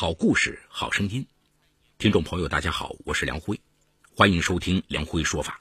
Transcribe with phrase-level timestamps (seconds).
[0.00, 1.26] 好故事，好声音。
[1.98, 3.60] 听众朋友，大家好，我是梁辉，
[4.16, 5.60] 欢迎收听梁辉说法。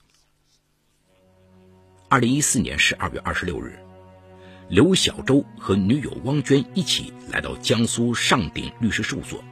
[2.08, 3.78] 二零一四年十二月二十六日，
[4.70, 9.44] 刘小洲和女友汪娟一起来到江苏上鼎律师事务所，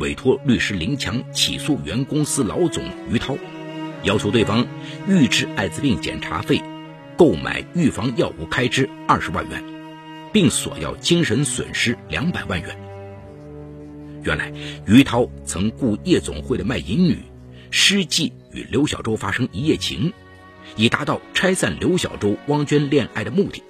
[0.00, 3.36] 委托律师林强起诉原公司老总于涛，
[4.02, 4.66] 要求对方
[5.06, 6.60] 预支艾滋病检查费、
[7.16, 9.62] 购买预防药物开支二十万元，
[10.32, 12.91] 并索要精神损失两百万元。
[14.24, 14.52] 原来，
[14.86, 17.18] 于涛曾雇夜总会的卖淫女，
[17.70, 20.12] 施计与刘小洲发生一夜情，
[20.76, 23.62] 以达到拆散刘小洲、汪娟恋爱的目的。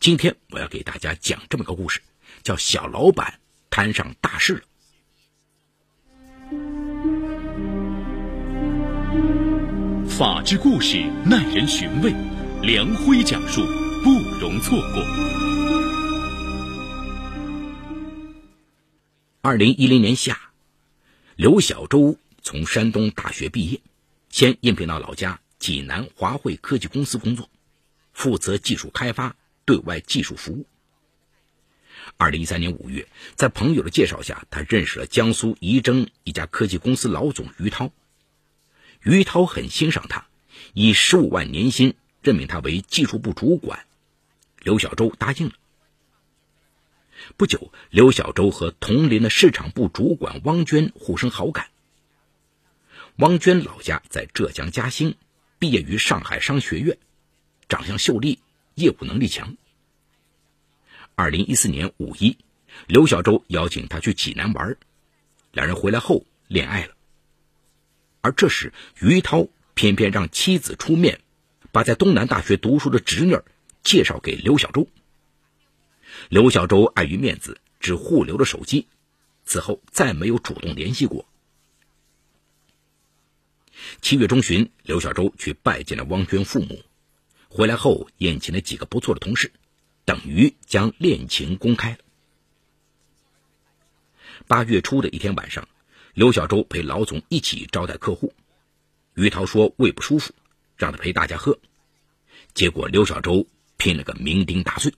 [0.00, 2.00] 今天我要给大家讲这么个故事，
[2.42, 3.38] 叫“小老板
[3.70, 4.62] 摊上大事了”。
[10.08, 12.12] 法治故事耐人寻味，
[12.62, 13.62] 梁辉讲述
[14.02, 14.10] 不
[14.40, 15.51] 容错过。
[19.44, 20.52] 二零一零年夏，
[21.34, 23.80] 刘小洲从山东大学毕业，
[24.30, 27.50] 先应聘到老家济南华汇科技公司工作，
[28.12, 29.34] 负责技术开发、
[29.64, 30.64] 对外技术服务。
[32.18, 37.90] 二零一三年五月，在朋友的介绍下，他认识了江苏仪征一家科技公司老总于涛。
[39.02, 40.28] 于涛很欣赏他，
[40.72, 43.86] 以十五万年薪任命他为技术部主管。
[44.60, 45.54] 刘小洲答应了。
[47.36, 51.68] 不久，刘小周和同龄的市场部主管汪娟互生好感。
[53.16, 55.16] 汪娟老家在浙江嘉兴，
[55.58, 56.98] 毕业于上海商学院，
[57.68, 58.38] 长相秀丽，
[58.74, 59.56] 业务能力强。
[61.14, 62.38] 二零一四年五一，
[62.86, 64.76] 刘小周邀请他去济南玩，
[65.52, 66.94] 两人回来后恋爱了。
[68.22, 71.20] 而这时，于涛偏偏让妻子出面，
[71.70, 73.36] 把在东南大学读书的侄女
[73.82, 74.88] 介绍给刘小周。
[76.28, 78.88] 刘小周碍于面子，只互留了手机，
[79.44, 81.26] 此后再没有主动联系过。
[84.00, 86.82] 七月中旬，刘小周去拜见了汪娟父母，
[87.48, 89.52] 回来后宴请了几个不错的同事，
[90.04, 91.98] 等于将恋情公开了。
[94.46, 95.68] 八月初的一天晚上，
[96.14, 98.32] 刘小周陪老总一起招待客户，
[99.14, 100.32] 于涛说胃不舒服，
[100.76, 101.58] 让他陪大家喝，
[102.54, 103.46] 结果刘小周
[103.76, 104.92] 拼了个酩酊大醉。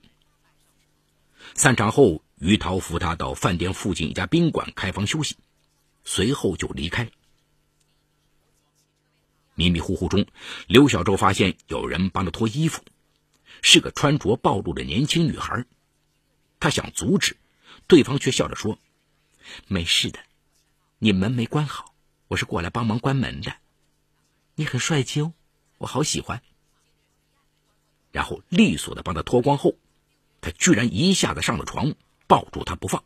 [1.57, 5.37] 散场后，于涛扶他到饭店附近一家宾馆开房休息，
[6.03, 7.09] 随后就离开。
[9.53, 10.27] 迷迷糊糊中，
[10.67, 12.83] 刘小洲发现有人帮他脱衣服，
[13.61, 15.65] 是个穿着暴露的年轻女孩。
[16.59, 17.37] 他想阻止，
[17.87, 18.77] 对方却笑着说
[19.69, 20.19] ：“没事的，
[20.99, 21.95] 你门没关好，
[22.27, 23.55] 我是过来帮忙关门的。
[24.55, 25.31] 你很帅气哦，
[25.77, 26.43] 我好喜欢。”
[28.11, 29.77] 然后利索的帮他脱光后。
[30.45, 31.95] 他居然一下子上了床，
[32.27, 33.03] 抱住她不放。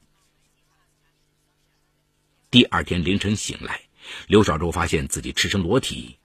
[2.52, 3.84] 第二天凌晨醒来，
[4.28, 6.18] 刘少洲发现自己赤身裸体，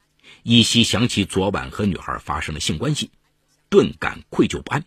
[0.42, 3.12] 依稀想起昨晚和女孩发生了性关系，
[3.68, 4.84] 顿感愧疚不安。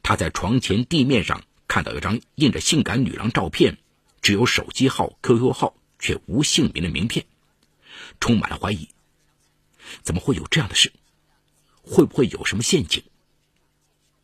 [0.00, 3.78] 他在床前地面上看到一张印着性感女郎照片，
[4.22, 7.26] 只有手机号、QQ 号，却无姓名的名片，
[8.20, 8.88] 充满了怀疑。
[10.02, 10.92] 怎么会有这样的事？
[11.82, 13.02] 会不会有什么陷阱？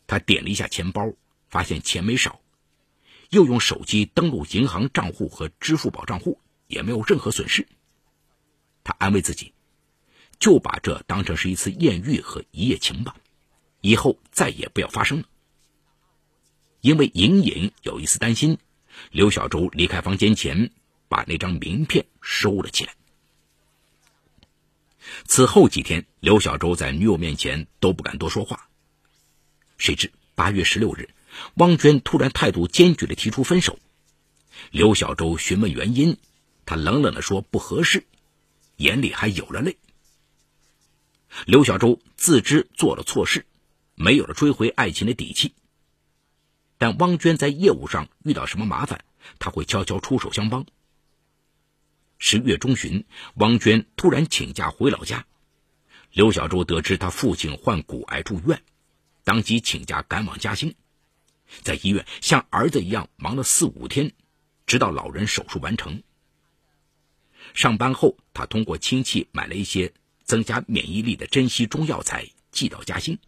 [0.06, 1.12] 他点了一下钱包，
[1.48, 2.40] 发现钱没少，
[3.30, 7.66] 又用手机登录银行账户和支付宝账户，也没有任何损失。
[8.84, 9.52] 他安慰自己，
[10.38, 13.16] 就把这当成是一次艳遇和一夜情吧，
[13.80, 15.24] 以后再也不要发生了。
[16.80, 18.58] 因为隐隐有一丝担心，
[19.10, 20.70] 刘小周离开房间前，
[21.08, 22.94] 把那张名片收了起来。
[25.24, 28.65] 此后几天，刘小周在女友面前都不敢多说话。
[29.78, 31.08] 谁知八月十六日，
[31.54, 33.78] 汪娟突然态度坚决的提出分手。
[34.70, 36.16] 刘小周询问原因，
[36.64, 38.04] 他冷冷的说不合适，
[38.76, 39.76] 眼里还有了泪。
[41.44, 43.44] 刘小周自知做了错事，
[43.94, 45.52] 没有了追回爱情的底气。
[46.78, 49.04] 但汪娟在业务上遇到什么麻烦，
[49.38, 50.66] 他会悄悄出手相帮。
[52.18, 55.26] 十月中旬，汪娟突然请假回老家，
[56.12, 58.62] 刘小周得知他父亲患骨癌住院。
[59.26, 60.76] 当即请假赶往嘉兴，
[61.62, 64.12] 在医院像儿子一样忙了四五天，
[64.66, 66.00] 直到老人手术完成。
[67.52, 69.92] 上班后，他通过亲戚买了一些
[70.22, 73.18] 增加免疫力的珍稀中药材，寄到嘉兴。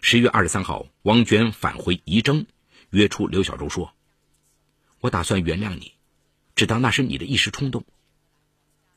[0.00, 2.46] 十月二十三号，汪娟返回仪征，
[2.90, 3.92] 约出刘小洲说
[5.02, 5.92] ：“我打算原谅你，
[6.54, 7.84] 只当那是你的一时冲动，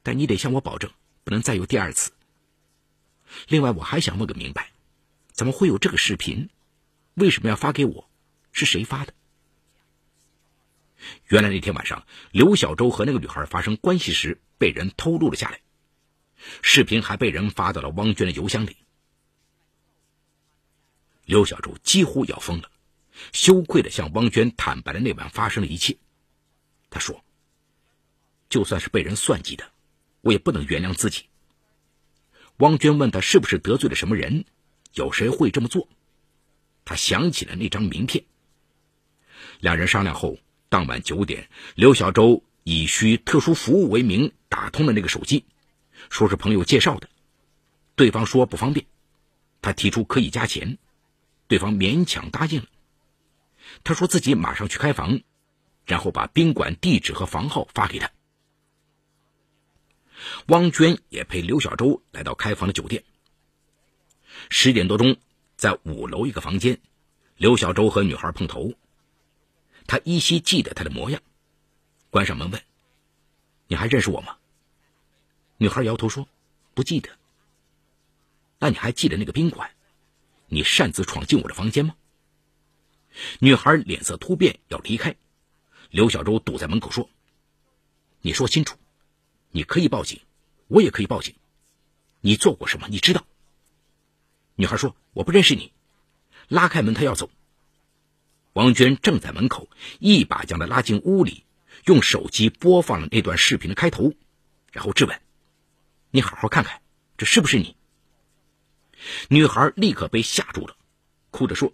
[0.04, 0.92] 但你得向我保证，
[1.24, 2.12] 不能再有第二次。”
[3.48, 4.72] 另外，我还想问个明白，
[5.32, 6.50] 怎么会有这个视频？
[7.14, 8.10] 为什么要发给我？
[8.52, 9.14] 是谁发的。
[11.28, 15.62] 原来那天晚上，刘小周和那个女孩发生关系时被人偷录了下来，
[16.62, 18.76] 视频还被人发到了汪娟的邮箱里。
[21.26, 22.72] 刘小周几乎要疯了，
[23.32, 25.96] 羞愧的向汪娟坦白了那晚发生的一切。
[26.90, 27.24] 他说
[28.50, 29.72] ：“就算是被人算计的，
[30.22, 31.26] 我也不能原谅自己。”
[32.60, 34.46] 汪娟问他是不是得罪了什么人，
[34.94, 35.90] 有谁会这么做？
[36.86, 38.24] 他想起了那张名片。
[39.60, 40.38] 两人商量后。
[40.72, 45.44] 当晚九点，刘小周以需特殊服务为名打通了那个手机，
[46.12, 47.10] 说是朋友介绍的。
[47.96, 48.86] 对方说不方便，
[49.64, 50.78] 他提出可以加钱，
[51.48, 52.68] 对方勉强答应了。
[53.84, 55.22] 他说自己马上去开房，
[55.88, 58.12] 然后把宾馆地址和房号发给他。
[60.48, 63.04] 汪娟也陪刘小周来到开房的酒店。
[64.50, 65.18] 十点多钟，
[65.58, 66.80] 在五楼一个房间，
[67.38, 68.74] 刘小周和女孩碰头。
[69.88, 71.22] 他依稀记得她的模样，
[72.10, 72.62] 关上门问
[73.68, 74.38] ：“你还认识我吗？”
[75.58, 76.28] 女孩摇头说
[76.74, 77.10] ：“不记得。”
[78.60, 79.72] 那你还记得那个宾馆？
[80.48, 81.96] 你擅自闯进我的房间吗？
[83.40, 85.16] 女孩脸色突变，要离开。
[85.90, 87.10] 刘小周堵在门口说
[88.22, 88.78] ：“你说清楚，
[89.52, 90.22] 你可以报警，
[90.68, 91.36] 我也可以报警。
[92.22, 92.88] 你做过什么？
[92.90, 93.26] 你知道？”
[94.56, 95.72] 女孩说：“我不认识你。”
[96.50, 97.30] 拉开门，他要走。
[98.54, 99.70] 王娟正在门口，
[100.00, 101.46] 一把将她拉进屋里，
[101.86, 104.14] 用手机播放了那段视频的开头，
[104.72, 105.22] 然后质问
[106.12, 106.82] ：“你好好看看，
[107.18, 107.76] 这是不是你？”
[109.30, 110.76] 女孩立刻被吓住了，
[111.30, 111.72] 哭着说：“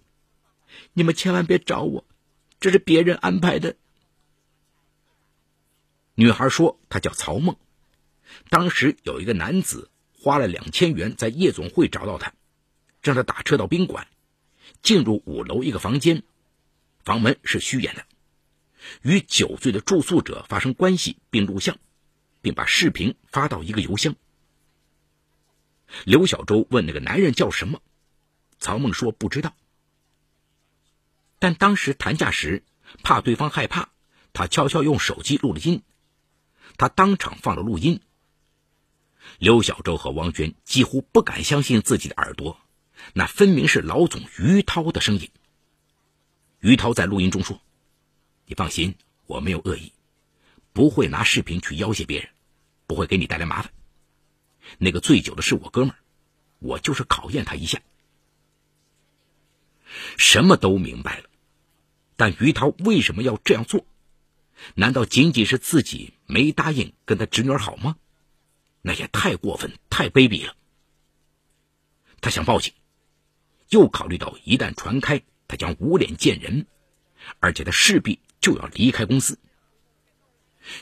[0.94, 2.06] 你们千万别找我，
[2.60, 3.78] 这是别人安排的。”
[6.14, 7.58] 女孩说：“她叫曹梦，
[8.50, 12.34] 当时有一个男子花了两千元在夜总会找到他，
[13.02, 14.08] 让他打车到宾馆，
[14.82, 16.24] 进入五楼一个房间。”
[17.06, 18.04] 房门是虚掩的，
[19.04, 21.78] 与酒醉的住宿者发生关系并录像，
[22.42, 24.16] 并把视频发到一个邮箱。
[26.04, 27.80] 刘小周问那个男人叫什么，
[28.58, 29.56] 曹梦说不知道。
[31.38, 32.64] 但当时谈价时
[33.04, 33.90] 怕对方害怕，
[34.34, 35.84] 他悄悄用手机录了音，
[36.76, 38.02] 他当场放了录音。
[39.40, 42.60] 刘小周和王娟几乎不敢相信自己的耳朵，
[43.14, 45.30] 那分明是老总于涛的声音。
[46.60, 47.62] 于涛在录音中说
[48.48, 48.96] ：“你放心，
[49.26, 49.92] 我没有恶意，
[50.74, 52.30] 不会拿视频去要挟别人，
[52.88, 53.72] 不会给你带来麻烦。
[54.78, 55.98] 那个醉酒的是我哥们儿，
[56.60, 57.82] 我就是考验他一下。”
[60.18, 61.26] 什么都明白了，
[62.16, 63.86] 但于涛为什么要这样做？
[64.74, 67.98] 难道仅仅是自己没答应跟他侄女好吗？
[68.88, 70.56] 那也太过分、太卑鄙了。
[72.22, 72.72] 他想报警，
[73.70, 75.24] 又考虑到一旦传开。
[75.48, 76.68] 他将无脸见人，
[77.40, 79.40] 而且他势必就要离开公司。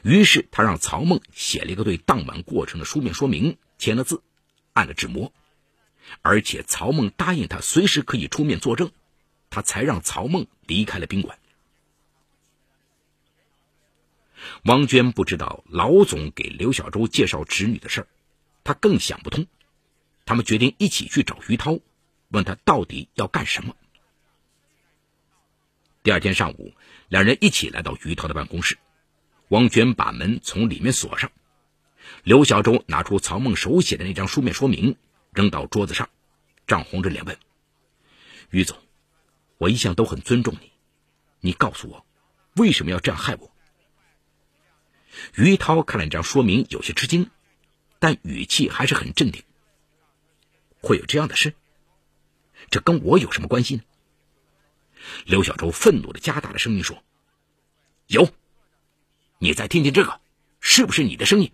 [0.04, 4.22] 于是他让曹梦写了一个对当晚过程的书面说明，签了字，
[4.74, 5.34] 按了纸模，
[6.22, 8.92] 而且曹梦答应他随时可以出面作证，
[9.50, 11.40] 他才让曹梦离开了宾馆。
[14.64, 18.08] 王娟不知道老总给刘小周介绍侄女的事儿，
[18.64, 19.48] 她更想不通。
[20.26, 21.80] 他们决定一起去找于涛，
[22.30, 23.76] 问他到底要干什么。
[26.02, 26.74] 第二天上午，
[27.10, 28.78] 两人一起来到于涛的办公室。
[29.50, 31.32] 汪娟把门从里面锁上，
[32.24, 34.96] 刘小周拿出曹梦手写的那张书面说明，
[35.34, 36.10] 扔到桌子上，
[36.66, 37.38] 涨红着脸问
[38.50, 38.78] ：“于总，
[39.58, 40.72] 我一向都很尊重你，
[41.42, 42.06] 你告诉我，
[42.56, 43.52] 为什么要这样害我？”
[45.36, 47.30] 于涛看了这张说明，有些吃惊，
[48.00, 49.44] 但语气还是很镇定
[50.82, 51.54] ：“会有这样的事？
[52.70, 53.84] 这跟我有什么关系呢？”
[55.26, 57.04] 刘小周愤怒的加大了声音说
[58.08, 58.34] ：“有，
[59.38, 60.22] 你再听听这个，
[60.60, 61.52] 是不是你的声音？”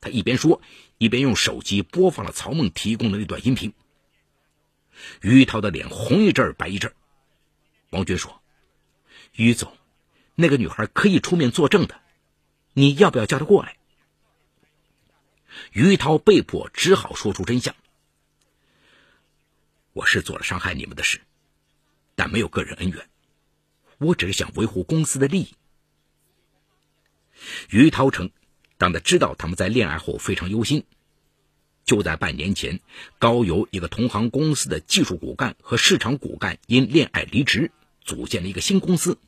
[0.00, 0.62] 他一边说，
[0.96, 3.74] 一边用手机播放了曹梦提供的那段音频。
[5.20, 6.94] 于涛的脸红一阵儿白一阵儿。
[7.90, 8.40] 王娟说
[9.34, 9.76] ：“于总，
[10.36, 12.00] 那个女孩可以出面作证的，
[12.80, 13.76] 你要不要叫他过来？”
[15.72, 17.74] 于涛被迫只好说出真相
[19.92, 21.20] ：“我是做了伤害你们的事。”
[22.16, 23.08] 但没有个人恩怨，
[23.98, 25.54] 我只是想维护公司的利益。
[27.70, 28.30] 于涛称，
[28.76, 30.84] 当他知道他们在恋爱后非常忧心，
[31.84, 32.80] 就在半年前，
[33.18, 37.72] 高邮一个同行公司的技术骨干和市场骨干因恋爱离职，
[38.04, 39.18] 组建了一个新公司，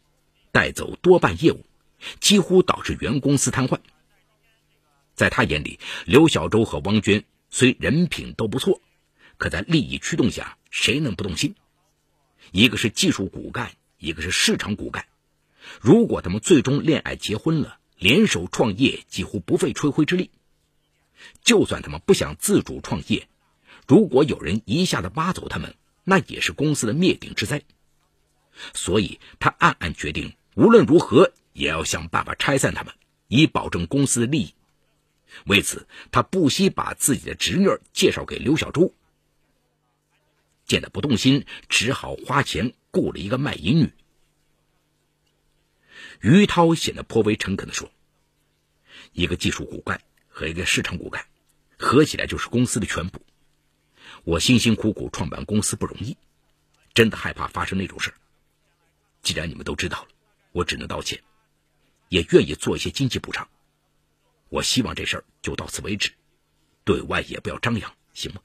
[0.51, 1.65] 带走多半业务，
[2.21, 3.79] 几乎导致原公司瘫痪。
[5.15, 8.81] 在他眼里，刘小周和汪娟虽人品都不错，
[9.37, 11.55] 可在利益驱动下，谁能不动心？
[12.51, 15.07] 一个是技术骨干，一个是市场骨干。
[15.81, 20.31] 如果他们最终恋爱结婚了，联手创业几乎不费吹灰之力。
[21.45, 23.29] 就算他们不想自主创业，
[23.87, 27.63] 如果有人一下子挖走他们，那也是公司的灭顶之灾。
[28.75, 32.95] 所以他暗暗决定，无论如何也要想办法拆散他们，
[33.29, 34.55] 以保证公司的利益。
[35.47, 38.95] 为此，他不惜把自己的侄女介绍给刘小珠。
[40.67, 43.93] 见他不动心，只好花钱雇了一个卖淫女。
[46.21, 47.91] 于涛显得颇为诚恳地说
[49.13, 51.27] ：“一个技术骨干和一个市场骨干，
[51.79, 53.21] 合起来就是公司的全部。
[54.25, 56.17] 我辛辛苦苦创办公司不容易，
[56.95, 58.15] 真的害怕发生那种事
[59.23, 60.09] 既然你们都知道了，
[60.53, 61.21] 我只能道歉，
[62.13, 63.49] 也愿意做一些经济补偿。
[64.51, 66.13] 我希望这事儿就到此为止，
[66.85, 68.43] 对外也不要张扬，行吗？”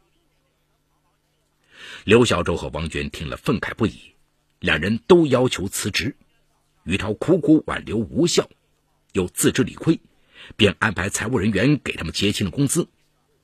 [2.06, 4.14] 刘小周和王娟听了愤慨不已，
[4.60, 6.16] 两人都要求辞职。
[6.86, 8.50] 于涛苦苦挽留无效，
[9.12, 10.00] 又自知理亏，
[10.56, 12.88] 便安排财务人员给他们结清了工资，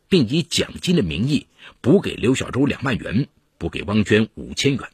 [0.08, 1.48] 并以奖金的名义
[1.82, 3.28] 补给刘小周两万元，
[3.58, 4.90] 补给汪娟五千元。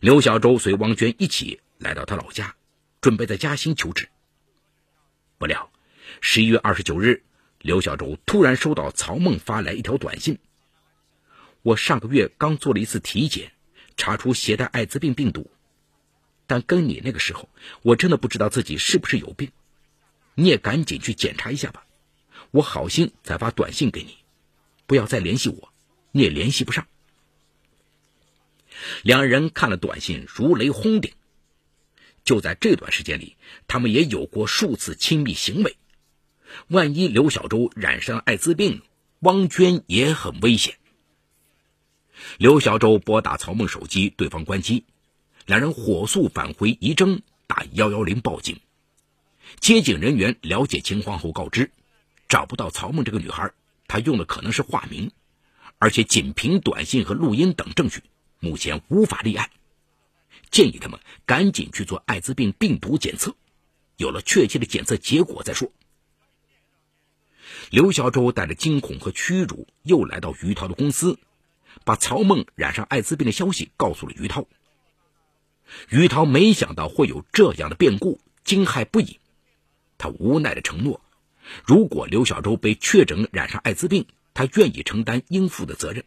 [0.00, 2.56] 刘小周随汪娟一起来到他老家，
[3.06, 4.08] 准备在嘉兴求职。
[5.38, 5.70] 不料，
[6.20, 7.22] 十一月二十九日，
[7.60, 10.40] 刘小周突然收到曹梦发来一条短信。
[11.62, 13.52] 我上个月刚做了一次体检，
[13.96, 15.48] 查出携带艾滋病病毒，
[16.48, 17.48] 但跟你那个时候，
[17.82, 19.52] 我真的不知道自己是不是有病。
[20.34, 21.86] 你也赶紧去检查一下吧。
[22.50, 24.18] 我好心才发短信给你，
[24.88, 25.72] 不要再联系我，
[26.10, 26.88] 你也联系不上。
[29.04, 31.12] 两人看了短信，如雷轰顶。
[32.26, 33.36] 就在这段时间里，
[33.68, 35.76] 他们也有过数次亲密行为。
[36.68, 38.82] 万一刘小周染上艾滋病，
[39.20, 40.76] 汪娟也很危险。
[42.36, 44.84] 刘小周拨打曹梦手机，对方关机，
[45.46, 48.58] 两人火速返回仪征，打幺幺零报警。
[49.60, 51.70] 接警人员了解情况后告知，
[52.28, 53.52] 找不到曹梦这个女孩，
[53.86, 55.12] 她用的可能是化名，
[55.78, 58.02] 而且仅凭短信和录音等证据，
[58.40, 59.48] 目前无法立案，
[60.50, 63.34] 建议他们赶紧去做艾滋病病毒检测，
[63.96, 65.70] 有了确切的检测结果再说。
[67.70, 71.18] 刘小周带着惊恐和屈辱，又来到于涛的公司。
[71.84, 74.46] 把曹梦染上艾滋病的消息告诉了于涛。
[75.90, 79.20] 于涛没想到会有这样的变故，惊骇不已。
[79.98, 81.02] 他无奈的承诺，
[81.64, 86.04] 如果刘小周被确诊染上艾滋病，他愿意承担应负的责任。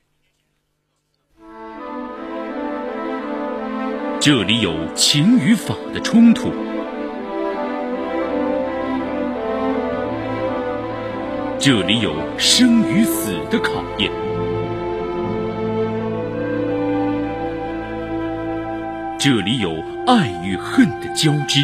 [4.21, 6.51] 这里有情与法的冲突，
[11.57, 14.11] 这里有生与死的考验。
[19.17, 19.71] 这里有
[20.05, 21.61] 爱与恨的交织，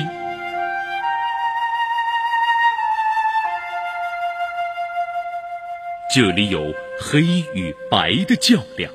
[6.14, 7.22] 这里有黑
[7.54, 8.90] 与白的较量。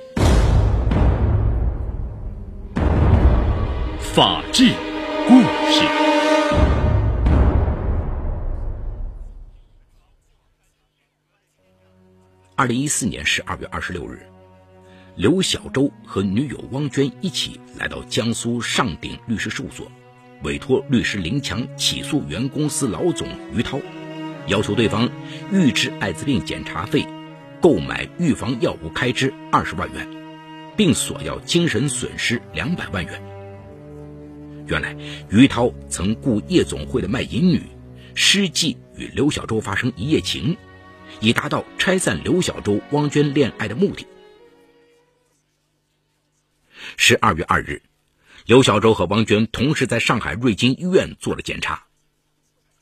[4.13, 4.65] 法治
[5.29, 5.41] 故
[5.71, 5.85] 事。
[12.57, 14.27] 二零一四年十二月二十六日。
[15.15, 19.87] 刘小周和女友汪娟一起来到江苏上鼎律师事务所，
[20.43, 23.79] 委托律师林强起诉原公司老总于涛，
[24.49, 25.09] 要求对方
[25.53, 27.07] 预支艾滋病检查费、
[27.61, 30.05] 购买预防药物开支二十万元，
[30.77, 33.30] 并索要精神损失两百万元。
[34.71, 34.97] 原来，
[35.31, 37.61] 于涛曾雇夜总会的卖淫女，
[38.15, 40.57] 施计与刘小周发生一夜情，
[41.19, 44.07] 以达到拆散刘小周、汪娟恋爱的目的。
[46.97, 47.83] 十二月二日，
[48.47, 51.85] 刘小周和汪娟同时在上海瑞金医院做了检查。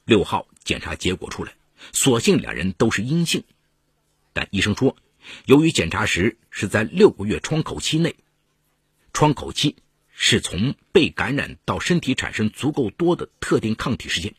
[0.05, 1.55] 六号检查结果出来，
[1.93, 3.43] 所幸两人都是阴性，
[4.35, 4.95] 但医生说，
[5.47, 8.15] 由于检查时是在六个月窗口期内，
[9.15, 9.77] 窗口期
[10.21, 14.35] 是从被感染到身体产生足够多的特定抗体时间，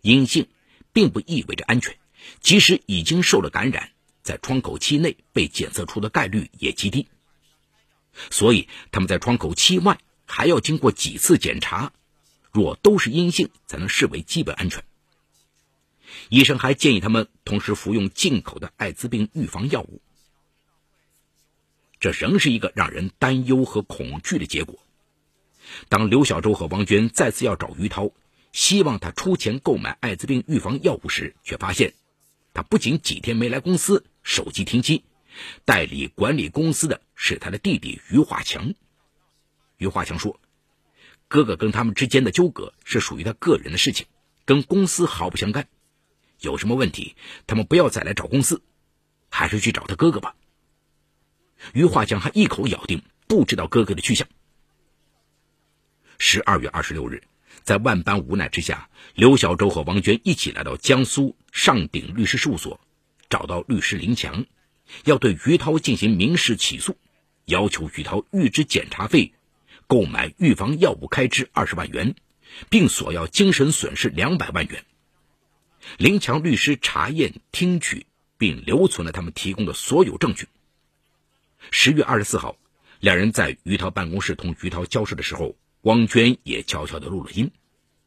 [0.00, 0.48] 阴性
[0.94, 1.98] 并不意味着安全，
[2.40, 3.90] 即使已经受了感染，
[4.22, 7.06] 在窗口期内被检测出的概率也极低。
[8.30, 11.92] 所以他们在窗口期外还要经过几次检查，
[12.50, 14.82] 若都是阴性，才能视为基本安全。
[16.30, 20.00] 医生还建议他们同时服用进口的艾滋病预防药物。
[22.00, 24.80] 这仍是一个让人担忧和恐惧的结果。
[25.88, 28.10] 当刘小周和王娟再次要找于涛，
[28.52, 31.94] 希望他出钱购买艾滋病预防药物时，却发现
[32.54, 35.04] 他不仅几天没来公司，手机停机。
[35.64, 38.74] 代理管理公司的是他的弟弟于华强。
[39.76, 40.40] 于华强说
[41.28, 44.06] ：“哥哥跟他们之间的纠葛是属于他个人的事情，
[44.44, 45.68] 跟公司毫不相干。
[46.40, 47.14] 有什么问题，
[47.46, 48.62] 他们不要再来找公司，
[49.30, 50.34] 还是去找他哥哥吧。
[51.72, 54.26] 于化强还一口咬定不知道哥哥的去向。
[56.18, 57.22] 十二月二十六日，
[57.62, 62.80] 在万般无奈之下，刘小周和王娟一起来到江苏上鼎律师事务所，
[63.28, 64.44] 找到律师林强，
[65.04, 66.96] 要对于涛进行民事起诉，
[67.46, 69.32] 要求于涛预支检查费、
[69.86, 72.14] 购买预防药物开支二十万元，
[72.68, 74.84] 并索要精神损失两百万元。
[75.96, 78.04] 林强律师查验、听取
[78.36, 80.46] 并留存了他们提供的所有证据。
[81.70, 82.56] 十月二十四号，
[83.00, 87.50] 两人在于涛办公室同于涛交涉的时候，汪娟也悄悄的录了音，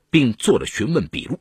[0.09, 1.39] 并做了询问笔录。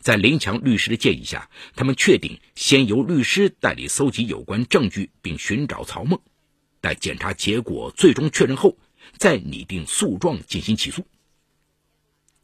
[0.00, 6.20] 在林强律师的建议下，他们确定先由律师代理搜集有关证据，并寻找曹梦，
[6.80, 8.78] 待检查结果最终确认后，
[9.18, 11.04] 再拟定诉状进行起诉。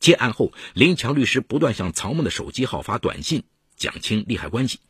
[0.00, 3.44] 接案后，林强律师不断向曹梦的手机号发短信，
[3.76, 4.80] 讲清利害关系。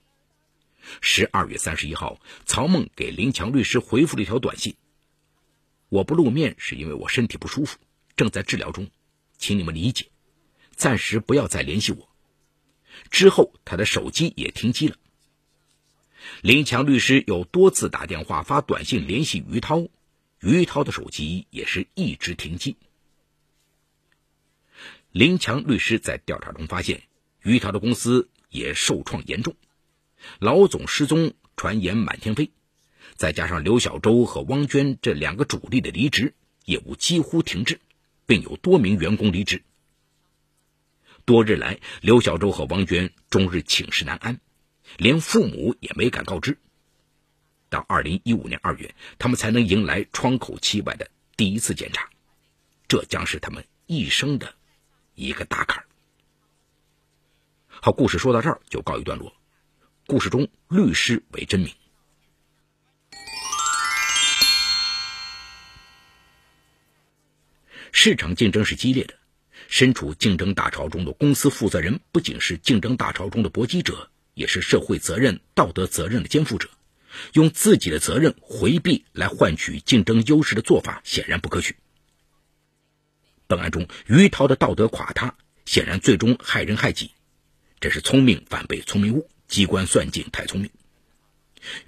[1.00, 4.76] 十二月三十一号，曹梦给林强律师回复了一条短信
[5.88, 7.78] ：“我不露面是因为我身体不舒服，
[8.16, 8.88] 正在治疗中，
[9.36, 10.10] 请你们理解，
[10.74, 12.08] 暂时不要再联系我。”
[13.10, 14.96] 之后，他的手机也停机了。
[16.42, 19.86] 林强律师有多次打电话、发短信联系于涛，
[20.40, 22.76] 于涛的手机也是一直停机。
[25.12, 27.02] 林强律师在调查中发现，
[27.42, 29.54] 于涛的公司也受创严重，
[30.38, 32.50] 老总失踪，传言满天飞，
[33.14, 36.34] 再加上刘小周和汪娟这两个主力的离职，
[36.64, 37.80] 业务几乎停滞，
[38.26, 39.62] 并有多名员工离职。
[41.24, 44.40] 多日来，刘小周和汪娟终日寝食难安，
[44.96, 46.58] 连父母也没敢告知。
[47.68, 52.08] 到二零一五年二月，他们才能迎来窗口期外的第一次检查，
[52.86, 54.54] 这将是他们一生的。
[55.14, 55.86] 一个大坎儿。
[57.66, 59.34] 好，故事说到这儿就告一段落。
[60.10, 61.70] 故事中律师为真名。
[67.92, 69.12] 市场竞争是激烈的，
[69.68, 76.70] 身处竞争大潮中的公司负责人不仅是竞争大潮中的搏击者，也是社会责任、道德责任的肩负者。
[77.34, 81.76] 用自己的责任回避来换取竞争优势的做法，显然不可取。
[83.46, 87.10] 本案中，于涛的道德垮塌，显然最终害人害己，
[87.78, 90.70] 这是聪明反被聪明误，机关算尽太聪明。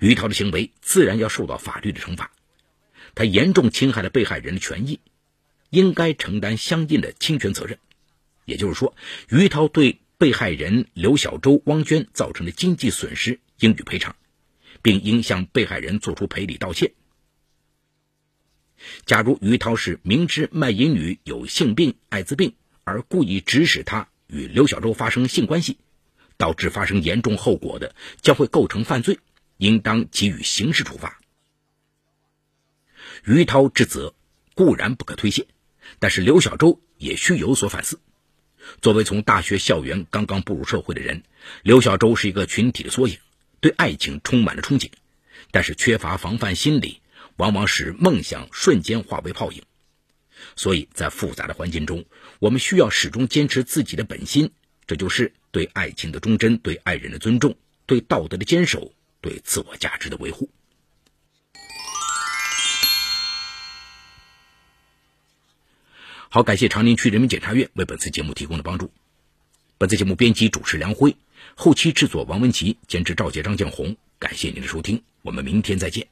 [0.01, 2.33] 于涛的行为自然要受到法律的惩罚，
[3.15, 4.99] 他严重侵害了被害人的权益，
[5.71, 7.79] 应该承担相应的侵权责任。
[8.47, 8.97] 也就是说，
[9.29, 14.17] 于涛对被害人刘小周、汪娟造成的经济损失应予赔偿，
[14.83, 16.93] 并应向被害人作出赔礼道歉。
[19.05, 25.79] 假如于涛是明知卖淫女有性病、艾滋病，而故意指使她与刘小周发生性关系，
[26.41, 29.19] 导致发生严重后果的，将会构成犯罪，
[29.59, 31.21] 应当给予刑事处罚。
[33.25, 34.15] 于涛之责
[34.55, 35.47] 固然不可推卸，
[35.99, 38.01] 但是刘小周也需有所反思。
[38.81, 41.23] 作为从大学校园刚刚步入社会的人，
[41.63, 43.19] 刘小周是一个群体的缩影，
[43.61, 44.91] 对爱情充满了憧憬，
[45.51, 47.03] 但是缺乏防范心理。
[47.37, 49.63] 往往使梦想瞬间化为泡影，
[50.57, 52.05] 所以在复杂的环境中，
[52.39, 54.53] 我们需要始终坚持自己的本心，
[54.87, 60.49] 这就是对爱情的忠贞、对爱人的尊重、对道德的坚守、对自我价值的维护。
[66.29, 68.93] 好，感谢长宁区人民检察院为本次节目提供的帮助。
[69.79, 71.17] 本次节目编辑主持梁辉，
[71.57, 73.97] 后期制作王文琪，监制赵杰、张建红。
[74.21, 76.07] 感谢您的收听，我们明天再见。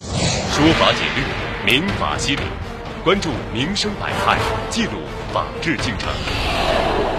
[0.00, 1.22] 说法解律，
[1.66, 2.42] 民法析理，
[3.04, 4.38] 关注民生百态，
[4.70, 5.02] 记录
[5.34, 6.08] 法治进程。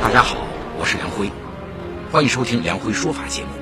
[0.01, 0.47] 大家好，
[0.79, 1.29] 我是梁辉，
[2.13, 3.52] 欢迎收听梁辉说法节目。